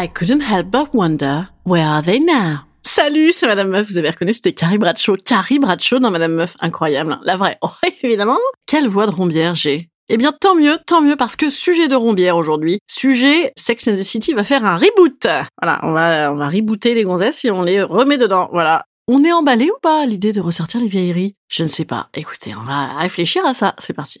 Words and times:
I 0.00 0.06
couldn't 0.06 0.42
help 0.42 0.70
but 0.70 0.94
wonder, 0.94 1.48
where 1.64 1.84
are 1.84 2.02
they 2.02 2.20
now? 2.20 2.60
Salut, 2.84 3.32
c'est 3.32 3.48
Madame 3.48 3.68
Meuf. 3.70 3.88
Vous 3.90 3.96
avez 3.96 4.10
reconnu, 4.10 4.32
c'était 4.32 4.52
Carrie 4.52 4.78
Bradshaw. 4.78 5.16
Carrie 5.16 5.58
Bradshaw 5.58 5.98
dans 5.98 6.12
Madame 6.12 6.34
Meuf. 6.34 6.54
Incroyable. 6.60 7.14
hein. 7.14 7.20
La 7.24 7.36
vraie. 7.36 7.58
Oh, 7.62 7.70
évidemment. 8.04 8.38
Quelle 8.66 8.86
voix 8.86 9.06
de 9.06 9.10
rombière 9.10 9.56
j'ai. 9.56 9.90
Eh 10.08 10.16
bien, 10.16 10.30
tant 10.30 10.54
mieux, 10.54 10.78
tant 10.86 11.02
mieux, 11.02 11.16
parce 11.16 11.34
que 11.34 11.50
sujet 11.50 11.88
de 11.88 11.96
rombière 11.96 12.36
aujourd'hui. 12.36 12.78
Sujet, 12.86 13.52
Sex 13.56 13.88
and 13.88 13.96
the 13.96 14.04
City 14.04 14.34
va 14.34 14.44
faire 14.44 14.64
un 14.64 14.76
reboot. 14.76 15.26
Voilà, 15.60 15.80
on 15.82 15.90
va, 15.92 16.32
on 16.32 16.36
va 16.36 16.48
rebooter 16.48 16.94
les 16.94 17.02
gonzesses 17.02 17.44
et 17.44 17.50
on 17.50 17.62
les 17.62 17.82
remet 17.82 18.18
dedans. 18.18 18.48
Voilà. 18.52 18.84
On 19.08 19.24
est 19.24 19.32
emballé 19.32 19.68
ou 19.68 19.78
pas 19.82 20.02
à 20.02 20.06
l'idée 20.06 20.32
de 20.32 20.40
ressortir 20.40 20.80
les 20.80 20.86
vieilleries? 20.88 21.34
Je 21.48 21.64
ne 21.64 21.68
sais 21.68 21.84
pas. 21.84 22.08
Écoutez, 22.14 22.54
on 22.54 22.62
va 22.64 22.98
réfléchir 22.98 23.44
à 23.44 23.52
ça. 23.52 23.74
C'est 23.78 23.94
parti. 23.94 24.20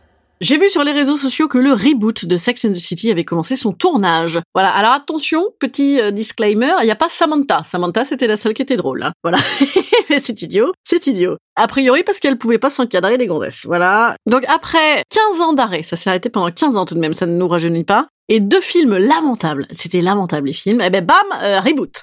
J'ai 0.41 0.57
vu 0.57 0.71
sur 0.71 0.83
les 0.83 0.91
réseaux 0.91 1.17
sociaux 1.17 1.47
que 1.47 1.59
le 1.59 1.71
reboot 1.71 2.25
de 2.25 2.35
Sex 2.35 2.65
and 2.65 2.71
the 2.71 2.75
City 2.77 3.11
avait 3.11 3.23
commencé 3.23 3.55
son 3.55 3.73
tournage. 3.73 4.39
Voilà, 4.55 4.71
alors 4.71 4.93
attention, 4.93 5.45
petit 5.59 6.01
euh, 6.01 6.09
disclaimer, 6.09 6.71
il 6.81 6.85
n'y 6.85 6.91
a 6.91 6.95
pas 6.95 7.09
Samantha. 7.09 7.61
Samantha, 7.63 8.03
c'était 8.05 8.25
la 8.25 8.37
seule 8.37 8.55
qui 8.55 8.63
était 8.63 8.75
drôle. 8.75 9.03
hein. 9.03 9.11
Voilà, 9.21 9.37
c'est 10.19 10.41
idiot, 10.41 10.71
c'est 10.83 11.05
idiot. 11.05 11.37
A 11.57 11.67
priori 11.67 12.01
parce 12.01 12.17
qu'elle 12.17 12.39
pouvait 12.39 12.57
pas 12.57 12.71
s'encadrer 12.71 13.17
les 13.17 13.27
gonzesses. 13.27 13.65
Voilà. 13.67 14.15
Donc 14.27 14.43
après 14.47 15.03
15 15.09 15.41
ans 15.41 15.53
d'arrêt, 15.53 15.83
ça 15.83 15.95
s'est 15.95 16.09
arrêté 16.09 16.29
pendant 16.29 16.49
15 16.49 16.75
ans 16.75 16.85
tout 16.85 16.95
de 16.95 16.99
même, 16.99 17.13
ça 17.13 17.27
ne 17.27 17.37
nous 17.37 17.47
rajeunit 17.47 17.83
pas. 17.83 18.07
Et 18.27 18.39
deux 18.39 18.61
films 18.61 18.97
lamentables. 18.97 19.67
C'était 19.75 20.01
lamentable 20.01 20.47
les 20.47 20.53
films. 20.53 20.81
Et 20.81 20.89
ben 20.89 21.05
bam, 21.05 21.17
euh, 21.43 21.59
reboot. 21.59 22.01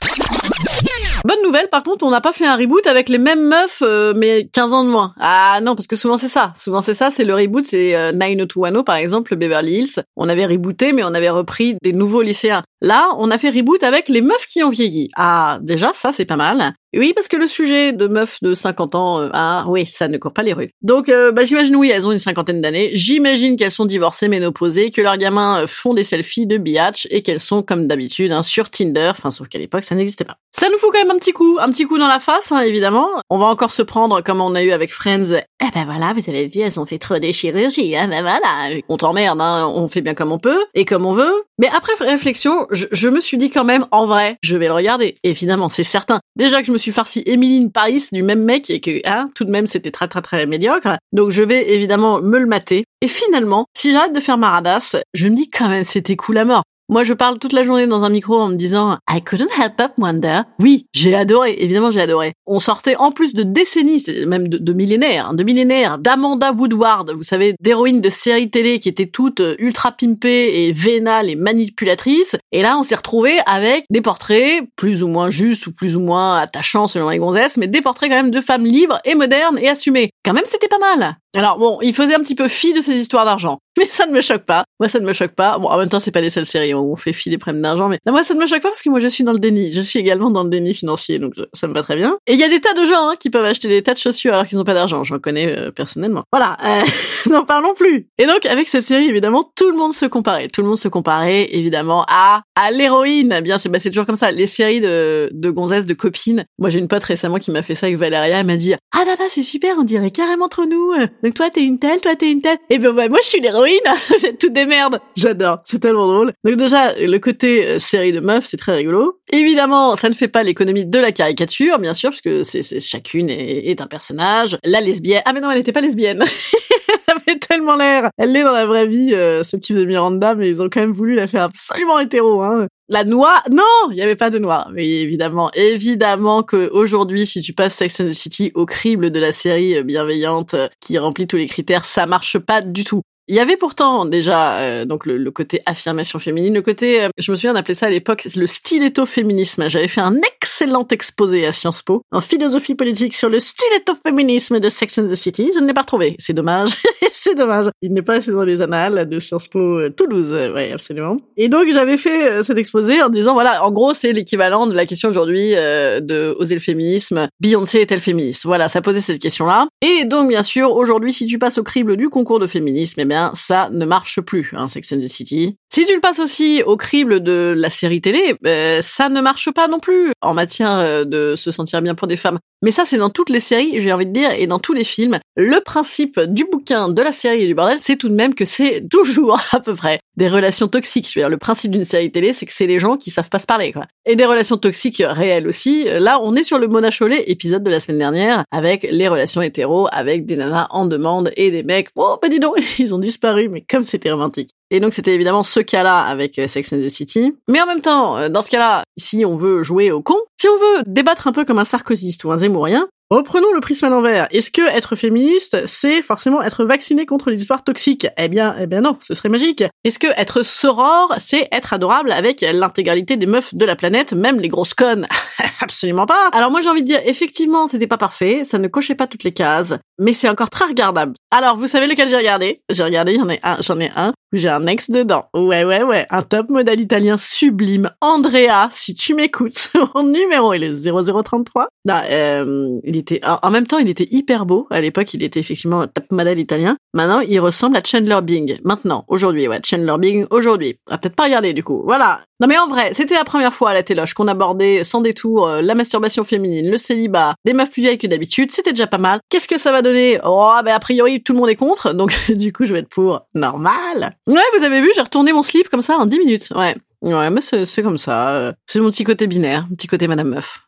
Bonne 1.24 1.42
nouvelle, 1.42 1.68
par 1.68 1.82
contre, 1.82 2.04
on 2.04 2.10
n'a 2.10 2.20
pas 2.20 2.32
fait 2.32 2.46
un 2.46 2.56
reboot 2.56 2.86
avec 2.86 3.08
les 3.08 3.18
mêmes 3.18 3.48
meufs, 3.48 3.82
euh, 3.82 4.14
mais 4.16 4.48
15 4.52 4.72
ans 4.72 4.84
de 4.84 4.88
moins. 4.88 5.14
Ah 5.18 5.58
non, 5.62 5.74
parce 5.74 5.86
que 5.86 5.96
souvent 5.96 6.16
c'est 6.16 6.28
ça. 6.28 6.52
Souvent 6.56 6.80
c'est 6.80 6.94
ça, 6.94 7.10
c'est 7.10 7.24
le 7.24 7.34
reboot, 7.34 7.66
c'est 7.66 7.96
euh, 7.96 8.12
90210 8.12 8.84
par 8.84 8.96
exemple, 8.96 9.34
Beverly 9.36 9.78
Hills. 9.78 10.02
On 10.16 10.28
avait 10.28 10.46
rebooté, 10.46 10.92
mais 10.92 11.02
on 11.04 11.14
avait 11.14 11.30
repris 11.30 11.76
des 11.82 11.92
nouveaux 11.92 12.22
lycéens. 12.22 12.62
Là, 12.80 13.10
on 13.18 13.30
a 13.30 13.38
fait 13.38 13.50
reboot 13.50 13.82
avec 13.82 14.08
les 14.08 14.22
meufs 14.22 14.46
qui 14.46 14.62
ont 14.62 14.70
vieilli. 14.70 15.10
Ah, 15.16 15.58
déjà, 15.62 15.90
ça 15.94 16.12
c'est 16.12 16.24
pas 16.24 16.36
mal. 16.36 16.74
Oui, 16.96 17.12
parce 17.12 17.28
que 17.28 17.36
le 17.36 17.46
sujet 17.46 17.92
de 17.92 18.06
meufs 18.06 18.38
de 18.40 18.54
50 18.54 18.94
ans, 18.94 19.20
euh, 19.20 19.28
ah 19.32 19.64
oui, 19.68 19.84
ça 19.84 20.08
ne 20.08 20.16
court 20.16 20.32
pas 20.32 20.42
les 20.42 20.54
rues. 20.54 20.70
Donc, 20.80 21.08
euh, 21.08 21.32
bah, 21.32 21.44
j'imagine, 21.44 21.76
oui, 21.76 21.90
elles 21.90 22.06
ont 22.06 22.12
une 22.12 22.18
cinquantaine 22.18 22.62
d'années. 22.62 22.90
J'imagine 22.94 23.56
qu'elles 23.56 23.72
sont 23.72 23.84
divorcées, 23.84 24.28
ménopausées, 24.28 24.90
que 24.90 25.02
leurs 25.02 25.18
gamins 25.18 25.62
euh, 25.62 25.66
font 25.66 25.92
des 25.92 26.02
selfies 26.02 26.46
de 26.46 26.56
biatch 26.56 27.06
et 27.10 27.22
qu'elles 27.22 27.40
sont, 27.40 27.62
comme 27.62 27.88
d'habitude, 27.88 28.32
hein, 28.32 28.42
sur 28.42 28.70
Tinder. 28.70 29.08
Enfin, 29.10 29.30
sauf 29.30 29.48
qu'à 29.48 29.58
l'époque, 29.58 29.84
ça 29.84 29.94
n'existait 29.94 30.24
pas. 30.24 30.38
Ça 30.58 30.66
nous 30.70 30.78
fout 30.78 30.90
quand 30.92 30.98
même 30.98 31.14
un 31.14 31.20
petit 31.20 31.30
coup, 31.30 31.56
un 31.60 31.70
petit 31.70 31.84
coup 31.84 31.98
dans 31.98 32.08
la 32.08 32.18
face, 32.18 32.50
hein, 32.50 32.62
évidemment. 32.62 33.10
On 33.30 33.38
va 33.38 33.46
encore 33.46 33.70
se 33.70 33.82
prendre, 33.82 34.20
comme 34.24 34.40
on 34.40 34.56
a 34.56 34.62
eu 34.64 34.72
avec 34.72 34.92
Friends. 34.92 35.34
Eh 35.62 35.70
ben 35.72 35.84
voilà, 35.84 36.12
vous 36.12 36.28
avez 36.28 36.48
vu, 36.48 36.58
elles 36.58 36.80
ont 36.80 36.84
fait 36.84 36.98
trop 36.98 37.20
des 37.20 37.32
chirurgies, 37.32 37.96
hein, 37.96 38.08
ben 38.08 38.22
voilà. 38.22 38.76
On 38.88 38.96
t'emmerde, 38.96 39.40
hein, 39.40 39.70
on 39.72 39.86
fait 39.86 40.00
bien 40.00 40.14
comme 40.14 40.32
on 40.32 40.40
peut 40.40 40.64
et 40.74 40.84
comme 40.84 41.06
on 41.06 41.12
veut. 41.12 41.44
Mais 41.60 41.68
après 41.68 41.92
réflexion, 42.00 42.66
je, 42.72 42.86
je 42.90 43.08
me 43.08 43.20
suis 43.20 43.38
dit 43.38 43.50
quand 43.50 43.62
même, 43.62 43.86
en 43.92 44.06
vrai, 44.06 44.36
je 44.42 44.56
vais 44.56 44.66
le 44.66 44.72
regarder. 44.72 45.14
Évidemment, 45.22 45.68
c'est 45.68 45.84
certain. 45.84 46.18
Déjà 46.34 46.60
que 46.60 46.66
je 46.66 46.72
me 46.72 46.78
suis 46.78 46.90
farci 46.90 47.22
Emeline 47.24 47.70
Paris 47.70 48.08
du 48.10 48.24
même 48.24 48.42
mec 48.42 48.68
et 48.68 48.80
que, 48.80 49.00
hein, 49.04 49.30
tout 49.36 49.44
de 49.44 49.52
même, 49.52 49.68
c'était 49.68 49.92
très 49.92 50.08
très 50.08 50.22
très 50.22 50.44
médiocre. 50.46 50.96
Donc 51.12 51.30
je 51.30 51.42
vais 51.42 51.72
évidemment 51.72 52.20
me 52.20 52.36
le 52.36 52.46
mater. 52.46 52.82
Et 53.00 53.06
finalement, 53.06 53.66
si 53.76 53.92
j'arrête 53.92 54.12
de 54.12 54.20
faire 54.20 54.38
ma 54.38 54.50
radasse, 54.50 54.96
je 55.14 55.28
me 55.28 55.36
dis 55.36 55.48
quand 55.48 55.68
même, 55.68 55.84
c'était 55.84 56.16
cool 56.16 56.38
à 56.38 56.44
mort. 56.44 56.64
Moi, 56.90 57.04
je 57.04 57.12
parle 57.12 57.38
toute 57.38 57.52
la 57.52 57.64
journée 57.64 57.86
dans 57.86 58.02
un 58.04 58.08
micro 58.08 58.40
en 58.40 58.48
me 58.48 58.56
disant 58.56 58.96
I 59.10 59.20
couldn't 59.20 59.50
help 59.60 59.76
but 59.76 59.90
wonder. 59.98 60.40
Oui, 60.58 60.86
j'ai 60.94 61.14
adoré. 61.14 61.54
Évidemment, 61.58 61.90
j'ai 61.90 62.00
adoré. 62.00 62.32
On 62.46 62.60
sortait 62.60 62.96
en 62.96 63.10
plus 63.10 63.34
de 63.34 63.42
décennies, 63.42 64.02
même 64.26 64.48
de, 64.48 64.56
de 64.56 64.72
millénaires, 64.72 65.26
hein, 65.28 65.34
de 65.34 65.44
millénaires, 65.44 65.98
d'Amanda 65.98 66.52
Woodward, 66.52 67.10
vous 67.10 67.22
savez, 67.22 67.54
d'héroïnes 67.60 68.00
de 68.00 68.08
séries 68.08 68.48
télé 68.48 68.78
qui 68.78 68.88
étaient 68.88 69.04
toutes 69.04 69.40
euh, 69.40 69.54
ultra 69.58 69.92
pimpées 69.92 70.64
et 70.64 70.72
vénales 70.72 71.28
et 71.28 71.36
manipulatrices. 71.36 72.36
Et 72.52 72.62
là, 72.62 72.78
on 72.78 72.82
s'est 72.82 72.94
retrouvé 72.94 73.32
avec 73.44 73.84
des 73.90 74.00
portraits 74.00 74.62
plus 74.74 75.02
ou 75.02 75.08
moins 75.08 75.28
justes 75.28 75.66
ou 75.66 75.72
plus 75.72 75.94
ou 75.94 76.00
moins 76.00 76.38
attachants 76.38 76.88
selon 76.88 77.10
les 77.10 77.18
gonzesses, 77.18 77.58
mais 77.58 77.66
des 77.66 77.82
portraits 77.82 78.08
quand 78.08 78.16
même 78.16 78.30
de 78.30 78.40
femmes 78.40 78.64
libres 78.64 78.98
et 79.04 79.14
modernes 79.14 79.58
et 79.58 79.68
assumées. 79.68 80.08
Quand 80.24 80.32
même, 80.32 80.44
c'était 80.46 80.68
pas 80.68 80.78
mal. 80.78 81.18
Alors 81.36 81.58
bon, 81.58 81.78
il 81.82 81.94
faisait 81.94 82.14
un 82.14 82.20
petit 82.20 82.34
peu 82.34 82.48
fi 82.48 82.72
de 82.72 82.80
ces 82.80 82.94
histoires 82.94 83.26
d'argent, 83.26 83.58
mais 83.78 83.86
ça 83.86 84.06
ne 84.06 84.12
me 84.12 84.22
choque 84.22 84.44
pas. 84.44 84.64
Moi, 84.80 84.88
ça 84.88 84.98
ne 84.98 85.06
me 85.06 85.12
choque 85.12 85.32
pas. 85.32 85.58
Bon, 85.58 85.68
en 85.68 85.76
même 85.76 85.88
temps, 85.88 86.00
c'est 86.00 86.10
pas 86.10 86.22
les 86.22 86.30
seules 86.30 86.46
séries 86.46 86.72
où 86.72 86.92
on 86.92 86.96
fait 86.96 87.12
fi 87.12 87.28
des 87.28 87.36
problèmes 87.36 87.62
d'argent, 87.62 87.88
mais 87.88 87.98
non, 88.06 88.12
moi, 88.12 88.22
ça 88.22 88.34
ne 88.34 88.40
me 88.40 88.46
choque 88.46 88.62
pas 88.62 88.68
parce 88.68 88.82
que 88.82 88.88
moi, 88.88 88.98
je 88.98 89.08
suis 89.08 89.24
dans 89.24 89.32
le 89.32 89.38
déni. 89.38 89.72
Je 89.72 89.80
suis 89.82 89.98
également 89.98 90.30
dans 90.30 90.42
le 90.42 90.48
déni 90.48 90.72
financier, 90.72 91.18
donc 91.18 91.34
ça 91.52 91.68
me 91.68 91.74
va 91.74 91.82
très 91.82 91.96
bien. 91.96 92.16
Et 92.26 92.32
il 92.32 92.38
y 92.38 92.44
a 92.44 92.48
des 92.48 92.60
tas 92.60 92.72
de 92.72 92.82
gens 92.82 93.10
hein, 93.10 93.14
qui 93.20 93.28
peuvent 93.28 93.44
acheter 93.44 93.68
des 93.68 93.82
tas 93.82 93.92
de 93.92 93.98
chaussures 93.98 94.32
alors 94.32 94.46
qu'ils 94.46 94.56
n'ont 94.56 94.64
pas 94.64 94.74
d'argent. 94.74 95.04
J'en 95.04 95.18
connais 95.18 95.54
euh, 95.54 95.70
personnellement. 95.70 96.22
Voilà, 96.32 96.56
euh, 96.64 96.84
n'en 97.30 97.44
parlons 97.44 97.74
plus. 97.74 98.08
Et 98.16 98.26
donc, 98.26 98.46
avec 98.46 98.68
cette 98.70 98.84
série, 98.84 99.08
évidemment, 99.08 99.50
tout 99.54 99.70
le 99.70 99.76
monde 99.76 99.92
se 99.92 100.06
comparait. 100.06 100.48
Tout 100.48 100.62
le 100.62 100.68
monde 100.68 100.78
se 100.78 100.88
comparait, 100.88 101.48
évidemment, 101.52 102.06
à 102.08 102.40
à 102.56 102.70
l'héroïne. 102.70 103.40
Bien, 103.42 103.58
c'est 103.58 103.68
bah, 103.68 103.78
c'est 103.78 103.90
toujours 103.90 104.06
comme 104.06 104.16
ça. 104.16 104.32
Les 104.32 104.46
séries 104.46 104.80
de 104.80 105.28
de 105.30 105.50
gonzesses, 105.50 105.84
de 105.84 105.94
copines. 105.94 106.44
Moi, 106.58 106.70
j'ai 106.70 106.78
une 106.78 106.88
pote 106.88 107.04
récemment 107.04 107.38
qui 107.38 107.50
m'a 107.50 107.62
fait 107.62 107.74
ça 107.74 107.86
avec 107.86 107.98
Valéria. 107.98 108.40
Elle 108.40 108.46
m'a 108.46 108.56
dit 108.56 108.74
ah 108.92 109.04
là 109.04 109.14
là, 109.18 109.26
c'est 109.28 109.42
super, 109.42 109.76
on 109.78 109.84
dirait 109.84 110.10
carrément 110.10 110.46
entre 110.46 110.64
nous. 110.64 110.94
Donc 111.22 111.34
toi, 111.34 111.50
t'es 111.50 111.62
une 111.62 111.78
telle, 111.78 112.00
toi, 112.00 112.14
t'es 112.16 112.30
une 112.30 112.40
telle. 112.40 112.58
Et 112.70 112.78
ben 112.78 112.92
bah, 112.92 113.08
moi, 113.08 113.18
je 113.22 113.28
suis 113.28 113.40
l'héroïne. 113.40 113.78
Vous 114.08 114.26
êtes 114.26 114.38
toutes 114.38 114.52
des 114.52 114.66
merdes. 114.66 115.00
J'adore. 115.16 115.58
C'est 115.64 115.80
tellement 115.80 116.06
drôle. 116.06 116.32
Donc 116.44 116.56
déjà, 116.56 116.94
le 116.94 117.18
côté 117.18 117.66
euh, 117.66 117.78
série 117.78 118.12
de 118.12 118.20
meufs, 118.20 118.46
c'est 118.46 118.56
très 118.56 118.76
rigolo. 118.76 119.18
Évidemment, 119.32 119.96
ça 119.96 120.08
ne 120.08 120.14
fait 120.14 120.28
pas 120.28 120.42
l'économie 120.42 120.86
de 120.86 120.98
la 120.98 121.12
caricature, 121.12 121.78
bien 121.78 121.94
sûr, 121.94 122.10
parce 122.10 122.20
que 122.20 122.42
c'est 122.42 122.62
c'est- 122.62 122.80
chacune 122.80 123.30
est, 123.30 123.68
est 123.68 123.80
un 123.80 123.86
personnage. 123.86 124.56
La 124.64 124.80
lesbienne. 124.80 125.22
Ah 125.24 125.32
mais 125.32 125.40
non, 125.40 125.50
elle 125.50 125.58
n'était 125.58 125.72
pas 125.72 125.80
lesbienne. 125.80 126.22
elle 127.06 127.14
avait 127.14 127.38
tellement 127.38 127.76
l'air. 127.76 128.10
Elle 128.16 128.32
l'est 128.32 128.44
dans 128.44 128.52
la 128.52 128.66
vraie 128.66 128.86
vie, 128.86 129.14
euh, 129.14 129.42
celle 129.44 129.60
qui 129.60 129.72
faisait 129.72 129.86
Miranda, 129.86 130.34
mais 130.34 130.48
ils 130.48 130.60
ont 130.60 130.68
quand 130.70 130.80
même 130.80 130.92
voulu 130.92 131.14
la 131.14 131.26
faire 131.26 131.42
absolument 131.42 131.98
hétéro. 131.98 132.42
Hein. 132.42 132.66
La 132.90 133.04
noix, 133.04 133.42
non, 133.50 133.62
il 133.90 133.94
n'y 133.94 134.02
avait 134.02 134.16
pas 134.16 134.30
de 134.30 134.38
noix. 134.38 134.68
Mais 134.72 134.86
évidemment, 134.86 135.50
évidemment 135.54 136.42
que 136.42 136.70
aujourd'hui, 136.70 137.26
si 137.26 137.40
tu 137.40 137.52
passes 137.52 137.74
Sex 137.74 138.00
and 138.00 138.06
the 138.06 138.12
City 138.12 138.50
au 138.54 138.66
crible 138.66 139.10
de 139.10 139.20
la 139.20 139.32
série 139.32 139.76
euh, 139.76 139.82
bienveillante 139.82 140.54
euh, 140.54 140.68
qui 140.80 140.98
remplit 140.98 141.26
tous 141.26 141.36
les 141.36 141.46
critères, 141.46 141.84
ça 141.84 142.06
marche 142.06 142.38
pas 142.38 142.62
du 142.62 142.84
tout. 142.84 143.02
Il 143.30 143.36
y 143.36 143.40
avait 143.40 143.58
pourtant 143.58 144.06
déjà 144.06 144.58
euh, 144.60 144.84
donc 144.86 145.04
le, 145.04 145.18
le 145.18 145.30
côté 145.30 145.60
affirmation 145.66 146.18
féminine, 146.18 146.54
le 146.54 146.62
côté, 146.62 147.02
euh, 147.02 147.08
je 147.18 147.30
me 147.30 147.36
souviens 147.36 147.52
d'appeler 147.52 147.74
ça 147.74 147.86
à 147.86 147.90
l'époque 147.90 148.26
le 148.34 148.46
stiletto 148.46 149.04
féminisme. 149.04 149.68
J'avais 149.68 149.86
fait 149.86 150.00
un 150.00 150.16
excellent 150.16 150.86
exposé 150.90 151.44
à 151.44 151.52
Sciences 151.52 151.82
Po 151.82 152.00
en 152.10 152.22
philosophie 152.22 152.74
politique 152.74 153.14
sur 153.14 153.28
le 153.28 153.38
stiletto 153.38 153.94
féminisme 154.02 154.60
de 154.60 154.68
Sex 154.70 154.96
and 154.96 155.08
the 155.08 155.14
City. 155.14 155.50
Je 155.54 155.60
ne 155.60 155.66
l'ai 155.66 155.74
pas 155.74 155.82
retrouvé, 155.82 156.16
c'est 156.18 156.32
dommage, 156.32 156.70
c'est 157.12 157.34
dommage. 157.34 157.66
Il 157.82 157.92
n'est 157.92 158.00
pas 158.00 158.14
resté 158.14 158.32
dans 158.32 158.44
les 158.44 158.62
annales 158.62 159.06
de 159.06 159.20
Sciences 159.20 159.48
Po 159.48 159.58
euh, 159.58 159.90
Toulouse, 159.90 160.32
Euh, 160.32 160.54
ouais 160.54 160.72
absolument. 160.72 161.18
Et 161.36 161.50
donc 161.50 161.68
j'avais 161.70 161.98
fait 161.98 162.30
euh, 162.30 162.42
cet 162.42 162.56
exposé 162.56 163.02
en 163.02 163.10
disant 163.10 163.34
voilà, 163.34 163.62
en 163.62 163.70
gros 163.70 163.92
c'est 163.92 164.14
l'équivalent 164.14 164.66
de 164.66 164.74
la 164.74 164.86
question 164.86 165.10
aujourd'hui 165.10 165.50
de 165.50 166.34
oser 166.38 166.54
le 166.54 166.62
féminisme. 166.62 167.28
Beyoncé 167.40 167.80
est-elle 167.80 168.00
féministe? 168.00 168.46
Voilà, 168.46 168.68
ça 168.68 168.80
posait 168.80 169.02
cette 169.02 169.20
question-là. 169.20 169.66
Et 169.82 170.06
donc 170.06 170.28
bien 170.28 170.42
sûr 170.42 170.72
aujourd'hui, 170.72 171.12
si 171.12 171.26
tu 171.26 171.38
passes 171.38 171.58
au 171.58 171.62
crible 171.62 171.98
du 171.98 172.08
concours 172.08 172.38
de 172.38 172.46
féminisme, 172.46 173.00
eh 173.00 173.04
bien 173.04 173.17
ça 173.34 173.70
ne 173.72 173.84
marche 173.84 174.20
plus, 174.20 174.52
hein, 174.56 174.68
Sex 174.68 174.92
and 174.92 175.00
the 175.00 175.08
City. 175.08 175.56
Si 175.72 175.84
tu 175.84 175.94
le 175.94 176.00
passes 176.00 176.18
aussi 176.18 176.62
au 176.64 176.76
crible 176.76 177.20
de 177.20 177.54
la 177.56 177.70
série 177.70 178.00
télé, 178.00 178.36
ben, 178.42 178.82
ça 178.82 179.08
ne 179.08 179.20
marche 179.20 179.50
pas 179.50 179.68
non 179.68 179.80
plus 179.80 180.12
en 180.20 180.34
matière 180.34 180.78
euh, 180.78 181.04
de 181.04 181.34
se 181.36 181.50
sentir 181.50 181.82
bien 181.82 181.94
pour 181.94 182.08
des 182.08 182.16
femmes. 182.16 182.38
Mais 182.62 182.72
ça, 182.72 182.84
c'est 182.84 182.96
dans 182.96 183.10
toutes 183.10 183.30
les 183.30 183.40
séries, 183.40 183.80
j'ai 183.80 183.92
envie 183.92 184.06
de 184.06 184.12
dire, 184.12 184.32
et 184.32 184.46
dans 184.46 184.58
tous 184.58 184.72
les 184.72 184.84
films. 184.84 185.18
Le 185.36 185.60
principe 185.60 186.18
du 186.20 186.44
bouquin, 186.44 186.88
de 186.88 187.02
la 187.02 187.12
série 187.12 187.42
et 187.42 187.46
du 187.46 187.54
bordel, 187.54 187.78
c'est 187.80 187.96
tout 187.96 188.08
de 188.08 188.14
même 188.14 188.34
que 188.34 188.44
c'est 188.44 188.88
toujours, 188.88 189.40
à 189.52 189.60
peu 189.60 189.74
près, 189.74 190.00
des 190.16 190.28
relations 190.28 190.66
toxiques. 190.66 191.08
Je 191.08 191.18
veux 191.18 191.22
dire, 191.22 191.30
le 191.30 191.36
principe 191.36 191.70
d'une 191.70 191.84
série 191.84 192.10
télé, 192.10 192.32
c'est 192.32 192.46
que 192.46 192.52
c'est 192.52 192.66
des 192.66 192.80
gens 192.80 192.96
qui 192.96 193.10
savent 193.10 193.28
pas 193.28 193.38
se 193.38 193.46
parler, 193.46 193.72
quoi. 193.72 193.86
Et 194.06 194.16
des 194.16 194.24
relations 194.24 194.56
toxiques 194.56 195.02
réelles 195.06 195.46
aussi. 195.46 195.84
Là, 195.84 196.18
on 196.22 196.34
est 196.34 196.42
sur 196.42 196.58
le 196.58 196.66
Mona 196.66 196.90
Chollet, 196.90 197.24
épisode 197.30 197.62
de 197.62 197.70
la 197.70 197.78
semaine 197.78 197.98
dernière, 197.98 198.44
avec 198.50 198.88
les 198.90 199.06
relations 199.06 199.42
hétéros, 199.42 199.88
avec 199.92 200.26
des 200.26 200.36
nanas 200.36 200.66
en 200.70 200.86
demande 200.86 201.30
et 201.36 201.50
des 201.50 201.62
mecs, 201.62 201.88
oh, 201.94 202.16
pas 202.20 202.28
dis 202.28 202.40
donc, 202.40 202.56
ils 202.78 202.94
ont 202.94 202.98
disparu, 202.98 203.48
mais 203.48 203.60
comme 203.60 203.84
c'était 203.84 204.10
romantique. 204.10 204.50
Et 204.70 204.80
donc 204.80 204.92
c'était 204.92 205.14
évidemment 205.14 205.42
ce 205.42 205.60
cas-là 205.60 206.00
avec 206.00 206.38
euh, 206.38 206.46
Sex 206.46 206.72
and 206.72 206.80
the 206.80 206.88
City. 206.88 207.34
Mais 207.48 207.60
en 207.60 207.66
même 207.66 207.80
temps, 207.80 208.18
euh, 208.18 208.28
dans 208.28 208.42
ce 208.42 208.50
cas-là, 208.50 208.82
si 208.98 209.24
on 209.24 209.36
veut 209.36 209.62
jouer 209.62 209.90
au 209.90 210.02
con, 210.02 210.16
si 210.38 210.48
on 210.48 210.56
veut 210.56 210.82
débattre 210.86 211.26
un 211.26 211.32
peu 211.32 211.44
comme 211.44 211.58
un 211.58 211.64
sarkozyste 211.64 212.24
ou 212.24 212.32
un 212.32 212.36
zémourien, 212.36 212.88
Reprenons 213.10 213.54
le 213.54 213.60
prisme 213.60 213.86
à 213.86 213.88
l'envers. 213.88 214.28
Est-ce 214.32 214.50
que 214.50 214.60
être 214.60 214.94
féministe, 214.94 215.64
c'est 215.64 216.02
forcément 216.02 216.42
être 216.42 216.66
vacciné 216.66 217.06
contre 217.06 217.30
les 217.30 217.40
histoires 217.40 217.64
toxiques? 217.64 218.06
Eh 218.18 218.28
bien, 218.28 218.54
eh 218.60 218.66
bien 218.66 218.82
non, 218.82 218.98
ce 219.00 219.14
serait 219.14 219.30
magique. 219.30 219.64
Est-ce 219.82 219.98
que 219.98 220.08
être 220.18 220.42
soror, 220.42 221.14
c'est 221.18 221.48
être 221.50 221.72
adorable 221.72 222.12
avec 222.12 222.42
l'intégralité 222.42 223.16
des 223.16 223.24
meufs 223.24 223.54
de 223.54 223.64
la 223.64 223.76
planète, 223.76 224.12
même 224.12 224.38
les 224.40 224.48
grosses 224.48 224.74
connes? 224.74 225.06
Absolument 225.62 226.04
pas. 226.04 226.28
Alors 226.32 226.50
moi 226.50 226.60
j'ai 226.60 226.68
envie 226.68 226.82
de 226.82 226.86
dire, 226.86 227.00
effectivement, 227.06 227.66
c'était 227.66 227.86
pas 227.86 227.96
parfait, 227.96 228.44
ça 228.44 228.58
ne 228.58 228.68
cochait 228.68 228.94
pas 228.94 229.06
toutes 229.06 229.24
les 229.24 229.32
cases, 229.32 229.72
mais 229.98 230.12
c'est 230.12 230.28
encore 230.28 230.50
très 230.50 230.66
regardable. 230.66 231.14
Alors 231.30 231.56
vous 231.56 231.66
savez 231.66 231.86
lequel 231.86 232.10
j'ai 232.10 232.16
regardé? 232.16 232.60
J'ai 232.68 232.84
regardé, 232.84 233.16
j'en 233.16 233.30
ai 233.30 233.40
un, 233.42 233.56
j'en 233.60 233.80
ai 233.80 233.90
un. 233.96 234.12
J'ai 234.32 234.48
un 234.48 234.66
ex 234.66 234.90
dedans. 234.90 235.26
Ouais, 235.34 235.64
ouais, 235.64 235.82
ouais. 235.82 236.06
Un 236.10 236.22
top 236.22 236.50
modèle 236.50 236.80
italien 236.80 237.16
sublime. 237.16 237.90
Andrea, 238.02 238.68
si 238.70 238.94
tu 238.94 239.14
m'écoutes, 239.14 239.72
mon 239.94 240.02
numéro, 240.02 240.52
il 240.52 240.62
est 240.62 240.90
0033. 240.90 241.68
Non, 241.86 241.94
euh, 242.10 242.78
il 242.84 242.96
était, 242.96 243.20
en 243.24 243.50
même 243.50 243.66
temps, 243.66 243.78
il 243.78 243.88
était 243.88 244.08
hyper 244.10 244.44
beau. 244.44 244.66
À 244.70 244.82
l'époque, 244.82 245.14
il 245.14 245.22
était 245.22 245.40
effectivement 245.40 245.80
un 245.80 245.86
top 245.86 246.10
modèle 246.12 246.38
italien. 246.38 246.76
Maintenant, 246.92 247.20
il 247.20 247.40
ressemble 247.40 247.78
à 247.78 247.82
Chandler 247.84 248.18
Bing. 248.22 248.58
Maintenant, 248.64 249.04
aujourd'hui, 249.08 249.48
ouais, 249.48 249.60
Chandler 249.64 249.96
Bing, 249.98 250.26
aujourd'hui. 250.30 250.78
On 250.88 250.92
va 250.92 250.98
peut-être 250.98 251.16
pas 251.16 251.24
regarder, 251.24 251.54
du 251.54 251.64
coup. 251.64 251.82
Voilà. 251.84 252.20
Non, 252.40 252.46
mais 252.46 252.58
en 252.58 252.68
vrai, 252.68 252.92
c'était 252.92 253.14
la 253.14 253.24
première 253.24 253.52
fois 253.52 253.70
à 253.70 253.74
la 253.74 253.82
téloche 253.82 254.14
qu'on 254.14 254.28
abordait 254.28 254.84
sans 254.84 255.00
détour 255.00 255.48
euh, 255.48 255.62
la 255.62 255.74
masturbation 255.74 256.22
féminine, 256.22 256.70
le 256.70 256.76
célibat, 256.76 257.34
des 257.44 257.52
meufs 257.52 257.70
plus 257.70 257.82
vieilles 257.82 257.98
que 257.98 258.06
d'habitude. 258.06 258.52
C'était 258.52 258.72
déjà 258.72 258.86
pas 258.86 258.98
mal. 258.98 259.18
Qu'est-ce 259.28 259.48
que 259.48 259.58
ça 259.58 259.72
va 259.72 259.82
donner? 259.82 260.20
Oh, 260.24 260.54
ben, 260.64 260.74
a 260.74 260.78
priori, 260.78 261.22
tout 261.22 261.32
le 261.32 261.40
monde 261.40 261.48
est 261.48 261.56
contre. 261.56 261.94
Donc, 261.94 262.14
du 262.28 262.52
coup, 262.52 262.64
je 262.64 262.72
vais 262.74 262.80
être 262.80 262.88
pour 262.88 263.22
normal. 263.34 264.17
Ouais, 264.28 264.42
vous 264.58 264.62
avez 264.62 264.82
vu, 264.82 264.90
j'ai 264.94 265.00
retourné 265.00 265.32
mon 265.32 265.42
slip 265.42 265.70
comme 265.70 265.80
ça 265.80 265.96
en 265.96 266.04
10 266.04 266.18
minutes. 266.18 266.48
Ouais. 266.54 266.76
Ouais, 267.00 267.30
mais 267.30 267.40
c'est 267.40 267.82
comme 267.82 267.96
ça. 267.96 268.52
C'est 268.66 268.78
mon 268.78 268.90
petit 268.90 269.04
côté 269.04 269.26
binaire, 269.26 269.66
mon 269.70 269.74
petit 269.74 269.86
côté 269.86 270.06
Madame 270.06 270.28
Meuf. 270.28 270.60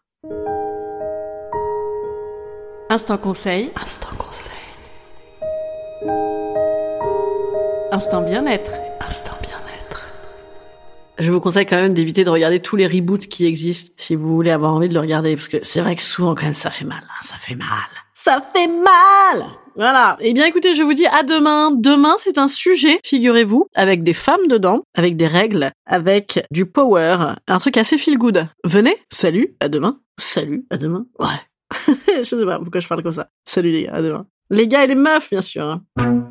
Instant 2.89 3.19
conseil. 3.19 3.71
Instant 3.77 4.09
conseil. 4.17 4.51
Instant 7.93 8.23
bien-être. 8.23 8.73
Instant 9.07 9.37
bien-être. 9.43 10.05
Je 11.19 11.31
vous 11.31 11.41
conseille 11.41 11.67
quand 11.67 11.77
même 11.77 11.93
d'éviter 11.93 12.25
de 12.25 12.31
regarder 12.31 12.61
tous 12.61 12.77
les 12.77 12.87
reboots 12.87 13.27
qui 13.29 13.45
existent 13.45 13.93
si 13.99 14.17
vous 14.17 14.35
voulez 14.35 14.53
avoir 14.53 14.73
envie 14.73 14.89
de 14.89 14.95
le 14.95 15.01
regarder 15.01 15.37
parce 15.37 15.49
que 15.49 15.59
c'est 15.63 15.83
vrai 15.83 15.97
que 15.97 16.03
souvent 16.03 16.35
quand 16.35 16.45
même 16.45 16.55
ça 16.55 16.71
fait 16.71 16.87
mal, 16.87 17.03
hein, 17.03 17.23
ça 17.23 17.35
fait 17.35 17.57
mal. 17.57 17.67
Ça 18.23 18.43
fait 18.43 18.67
mal 18.67 19.47
voilà. 19.77 20.19
Eh 20.21 20.35
bien, 20.35 20.45
écoutez, 20.47 20.75
je 20.75 20.83
vous 20.83 20.93
dis 20.93 21.07
à 21.07 21.23
demain. 21.23 21.71
Demain, 21.71 22.15
c'est 22.19 22.37
un 22.37 22.49
sujet, 22.49 22.99
figurez-vous, 23.03 23.69
avec 23.75 24.03
des 24.03 24.13
femmes 24.13 24.47
dedans, 24.49 24.83
avec 24.95 25.17
des 25.17 25.29
règles, 25.29 25.71
avec 25.87 26.45
du 26.51 26.67
power, 26.67 27.35
un 27.47 27.59
truc 27.59 27.79
assez 27.79 27.97
feel 27.97 28.19
good. 28.19 28.47
Venez. 28.65 28.97
Salut. 29.11 29.57
À 29.61 29.69
demain. 29.69 30.01
Salut. 30.19 30.67
À 30.71 30.77
demain. 30.77 31.07
Ouais. 31.19 31.95
je 32.19 32.23
sais 32.25 32.45
pas 32.45 32.59
pourquoi 32.59 32.81
je 32.81 32.89
parle 32.89 33.03
comme 33.03 33.13
ça. 33.13 33.31
Salut 33.47 33.71
les 33.71 33.85
gars. 33.85 33.95
À 33.95 34.03
demain. 34.03 34.27
Les 34.51 34.69
gars 34.69 34.85
et 34.85 34.89
les 34.89 34.97
meufs, 34.97 35.31
bien 35.31 35.41
sûr. 35.41 35.65
Hein. 35.65 36.31